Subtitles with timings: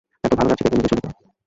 [0.23, 1.05] এত ভালো যাচ্ছে দেখে নিজেও শঙ্কিত।